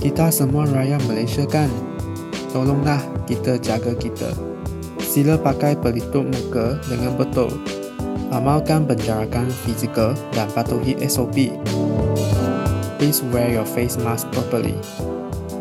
[0.00, 1.68] Kita semua rakyat Malaysia kan?
[2.56, 4.32] Tolonglah kita jaga kita.
[4.96, 7.52] Sila pakai pelitup muka dengan betul.
[8.32, 11.52] Amalkan penjarakan fizikal dan patuhi SOP.
[12.96, 14.72] Please wear your face mask properly.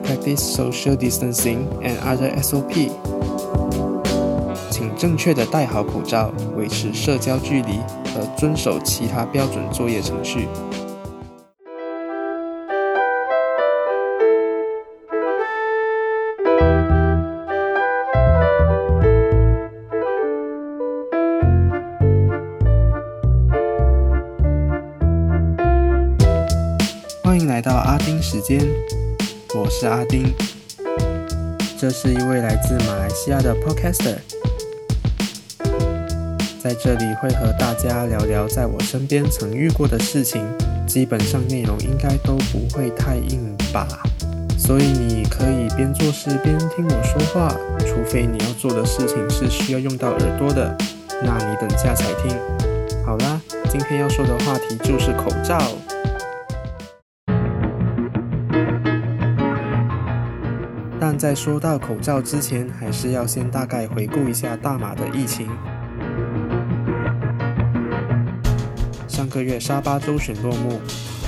[0.07, 2.95] Practice social distancing and other SOP.
[4.71, 7.83] 请正确的戴好口罩，维持社交距离
[8.15, 10.47] 和遵守其他标准作业程序。
[28.21, 28.59] 时间，
[29.55, 30.33] 我是阿丁，
[31.79, 34.17] 这是一位来自马来西亚的 Podcaster，
[36.61, 40.45] 在这里会和大家聊聊在我身边曾遇过的事情，
[40.85, 43.87] 基本上内容应该都不会太硬吧，
[44.57, 50.77] 所以你可以边做事边听我说话，除非你要做的事情是需要用到耳朵的，
[51.23, 52.37] 那你等下才听。
[53.05, 55.57] 好啦，今天要说的话题就是口罩。
[60.99, 65.47] 但在说到口罩之前，还是要先大概回顾一下大马的疫情。
[69.07, 70.79] 上个月沙巴州选落幕，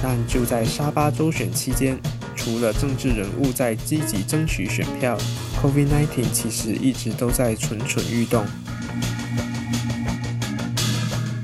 [0.03, 1.97] 但就在沙巴州选期间，
[2.35, 5.17] 除了政治人物在积极争取选票
[5.61, 8.45] ，COVID-19 其实一直都在蠢蠢欲动。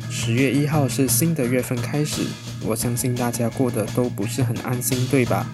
[0.10, 2.24] 十月一号是新的月份开始，
[2.66, 5.48] 我相信大家过得都不是很安心，对吧？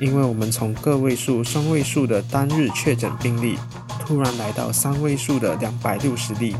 [0.00, 3.56] 因为我们从个位数、双位数的单日确诊病例，
[4.00, 6.56] 突然来到三位数的两百六十例，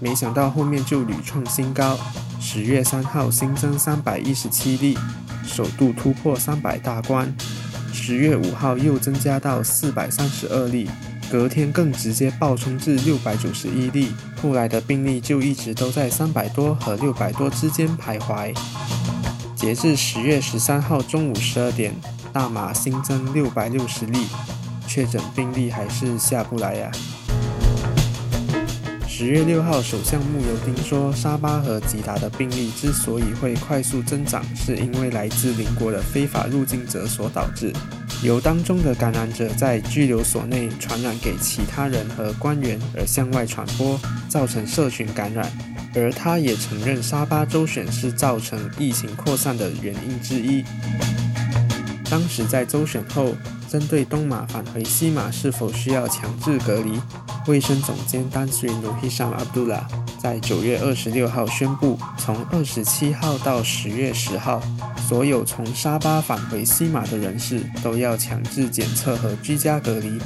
[0.00, 1.98] 没想到后面就屡创新高。
[2.40, 4.98] 十月三号新增三百一十七例，
[5.44, 7.32] 首度突破三百大关。
[7.92, 10.88] 十月五号又增加到四百三十二例，
[11.30, 14.12] 隔天更直接暴冲至六百九十一例。
[14.40, 18.54] 后来的病例就一直都在三百多和六百多之间徘徊。
[19.60, 21.94] 截至十月十三号中午十二点，
[22.32, 24.26] 大马新增六百六十例
[24.88, 26.90] 确诊病例，还是下不来呀。
[29.06, 37.70] 十月六号，首相慕尤丁说，沙巴和吉达的病例之所以会快速增长，是因为来自邻国的非法入境者所导致，
[38.22, 45.52] 由当中的感染者在拘留所内传染给其他人和官员，而向外传播，造成社群感染。
[45.94, 50.64] 而他也承认沙巴州选是造成疫情扩散的原因之一。
[52.10, 53.34] 当时在州选后，
[53.68, 57.00] 针对东马返回西马是否需要强制隔离，
[57.46, 59.86] 卫生总监丹斯里努希沙阿卜杜拉
[60.18, 64.60] 在九月二十六号宣布，从二十七号到十月十号，
[65.08, 70.18] 所有从沙巴返回西马的人士都要强制检测和居家隔离。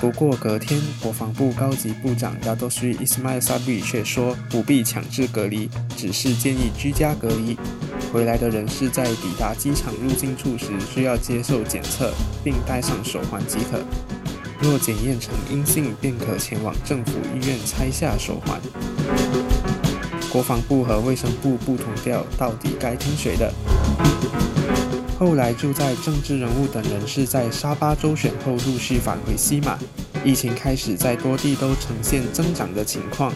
[0.00, 7.58] 不过隔天，国防部高级部长亚多苏伊斯迈萨比却说不必强制隔离，只是建议居家隔离。
[8.12, 12.12] 回来的人士在抵达机场入境处时需要接受检测，
[12.44, 13.80] 并戴上手环即可。
[14.60, 18.60] 若检验成阴性，便可前往政府医院拆下手环。
[20.30, 23.52] 国防部和卫生部不同调，到底该听谁的？
[25.18, 29.76] 后来就在政治人物等人士在沙巴州选后陆续返回西马，
[30.24, 33.32] 疫情开始在多地都呈现增长的情况。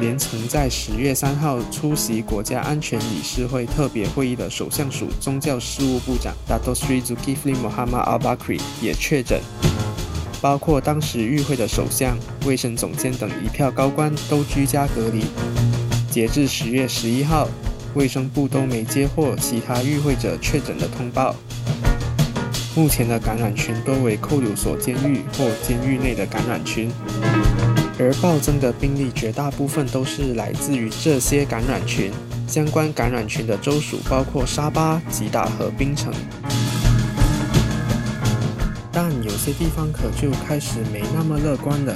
[0.00, 9.40] 连曾在十月三号出席国家安全理事会特别会议的首相署宗教事务部长 Dato Sri Zulkifli Mohammad Al Bakri 也确诊，
[10.40, 15.24] 包括当时与会的首相、卫生总监等一票高官都居家隔离。
[16.10, 17.48] 截至十月十一号。
[17.94, 21.34] 卫生部都没接获其他与会者确诊的通报。
[22.74, 26.90] 目前的感染群多为扣留所监狱或监狱内的感染群，
[27.98, 32.10] 而暴增的病例绝大部分都是来自于这些感染群。
[32.48, 36.12] 相关感染群的州属包括沙巴、吉达和槟城，
[38.92, 41.94] 但有些地方可就开始没那么乐观了。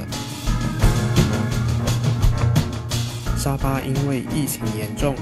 [3.37, 5.15] 沙巴因为疫情严重。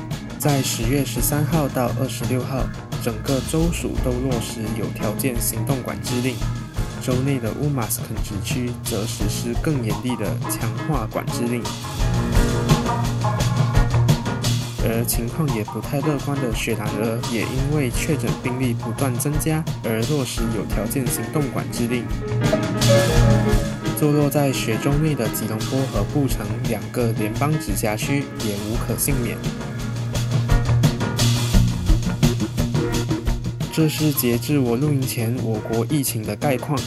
[0.44, 2.68] 在十月十三号到二十六号，
[3.02, 6.36] 整个州属都落实有条件行动管制令，
[7.00, 11.62] 州内的乌马斯肯直区则实施更严厉的强化管制令。
[14.84, 22.04] 而情况也不太乐观的雪兰莪，也因为确诊病例不断增加，而落实有条件行动管制令。
[23.98, 29.38] 坐落在雪州内的吉隆坡和布城两个联邦直辖区也无可幸免。
[33.76, 36.78] 这是截至我录音前我国疫情的概况。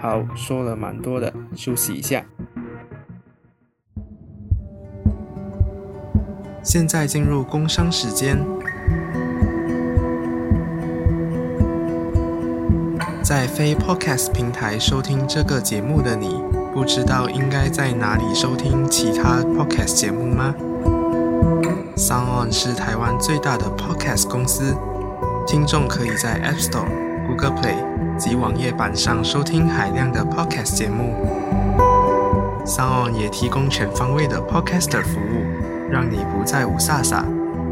[0.00, 2.24] 好，说了蛮多的，休息一下。
[6.62, 8.38] 现在进入工商时间。
[13.24, 16.40] 在非 Podcast 平台收听这个节目的你，
[16.72, 20.54] 不知道应该在哪里收听其他 Podcast 节目吗
[22.00, 24.74] ？SoundOn 是台湾最大的 Podcast 公司，
[25.46, 26.88] 听众可以在 App Store、
[27.26, 27.76] Google Play
[28.16, 31.14] 及网页版上收听海量的 Podcast 节目。
[32.64, 35.44] SoundOn 也提供全方位的 Podcaster 服务，
[35.90, 37.22] 让你不再无飒飒。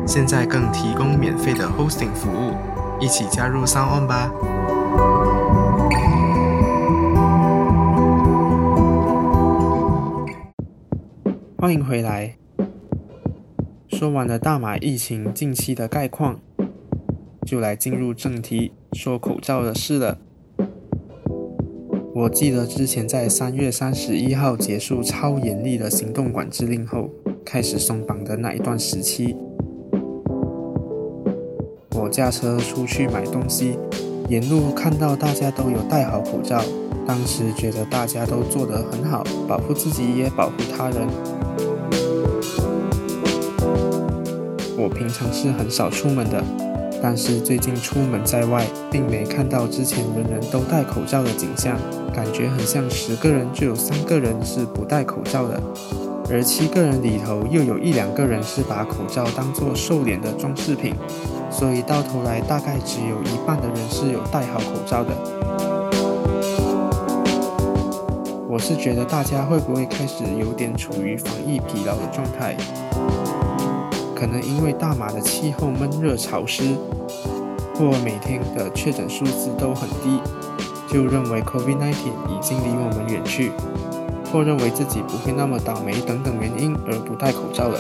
[0.07, 2.55] 现在更提供免费的 Hosting 服务，
[3.01, 4.31] 一起加入 SoundOn 吧！
[11.59, 12.38] 欢迎回来。
[13.99, 16.39] 说完了大马疫情近期的概况，
[17.45, 20.19] 就来进入正题，说口罩的事了。
[22.15, 27.11] 我记得之前在三月三十一号结束超严厉的行动管制令后，
[27.45, 29.35] 开始松绑的那一段时期，
[31.97, 33.77] 我驾车出去买东西，
[34.29, 36.63] 沿路看到大家都有戴好口罩，
[37.05, 41.38] 当时觉得大家都做得很好，保护自己也保护他人。
[44.79, 46.41] 我平常是很少出门的，
[47.03, 51.77] 但是最近出门在外，并没看到之前人人都戴口罩的景象，
[52.15, 55.61] 感觉很像十个人就有三个人是不戴口罩的，
[56.31, 60.95] 而七个人里头又有一两个人是把口罩当做瘦脸的装饰品，
[61.51, 65.11] 所以到头来大概只有一半的人是有戴好口罩的。
[68.49, 72.57] 我是觉得大家会不会开始有点处于防疫疲劳的状态？
[74.19, 76.77] 可能因为大马的气候闷热潮湿，
[77.77, 80.21] 或每天的确诊数字都很低，
[80.93, 83.53] 就认为 COVID-19 已经离我们远去，
[84.33, 87.79] 或认为自己不会那么倒霉等等原因而不戴口罩了。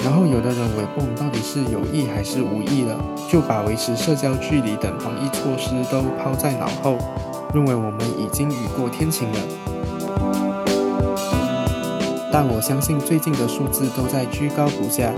[0.00, 2.98] 然后有的人为不到底是有意还是无意了，
[3.30, 6.98] 就把维持社交距离等防疫措施都抛在脑后，
[7.54, 9.38] 认为我们已经雨过天晴了。
[12.38, 15.10] 但我相信最近的数字都在居高不下，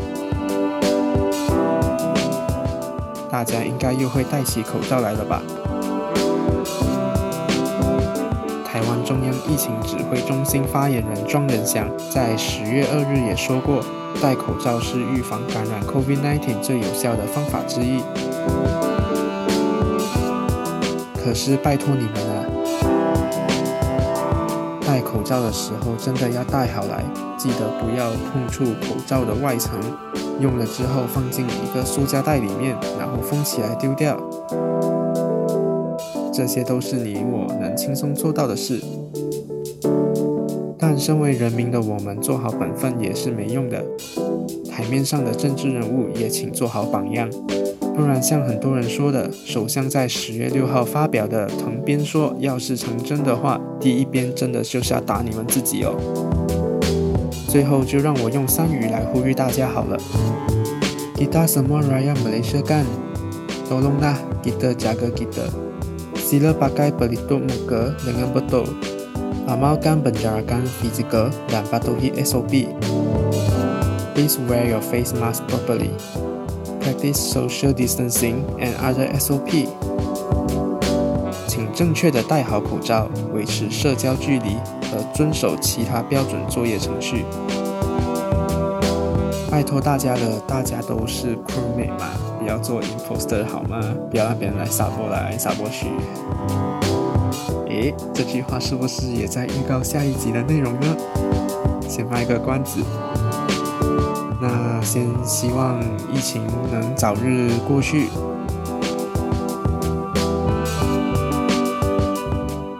[3.29, 5.43] 大家应该又会戴起口罩来了吧？
[8.65, 13.82] 台湾中央疫情指挥中心发言人庄仁祥在十月二日也说过，
[14.23, 18.00] 戴口罩是预防感染 COVID-19 最有效的方法之一。
[21.17, 22.38] 可是拜托你们了。
[24.98, 27.04] 戴口罩的时候真的要戴好来，
[27.36, 29.78] 记得不要碰触口罩的外层。
[30.40, 34.20] 用了之后放进一个塑胶袋里面，然后封起来丢掉。
[36.32, 38.80] 这些都是你我能轻松做到的事。
[40.76, 43.84] 但身为人民的我们，做好本分也是没用的。
[44.68, 47.30] 台面上的政治人物也请做好榜样。
[47.98, 55.98] 不然，像很多人说的，首相在十月六号发表的藤鞭说，要是成真的话，第一鞭真的就是要打你们自己哦。
[57.48, 59.98] 最后，就让我用三语来呼吁大家好了
[61.16, 62.86] ：Kita semua raya Malaysia kan,
[63.69, 64.14] tolonglah
[64.46, 65.50] kita jaga kita.
[66.14, 68.78] Sila pakai pelitup muka dengan betul.
[69.50, 72.70] Amalkan penjarakan fizikal dan patuhi SOP.
[74.14, 75.90] Please wear your face mask properly.
[76.81, 79.69] Practice social distancing and other SOP。
[81.47, 84.56] 请正确的戴好口罩，维持社交距离
[84.91, 87.25] 和遵守其他标准作业程序。
[89.51, 93.81] 拜托大家了，大家都是 crewmate 嘛，不要做 imposter 好吗？
[94.11, 95.89] 不要让别人来撒过来撒过去。
[97.69, 100.97] 诶，这句话是不是也在预告下一集的内容呢？
[101.89, 102.81] 先卖个关子。
[104.40, 105.80] 那先希望
[106.12, 108.08] 疫情能早日过去。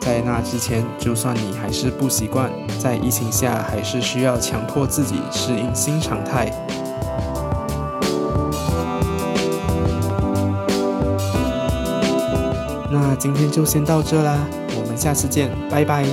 [0.00, 6.50] 在那之前，就算你还是不习惯，在疫情下还是需要强迫自己适应新常态。
[12.90, 14.38] 那今天就先到这啦，
[14.76, 16.06] 我们下次见，拜拜。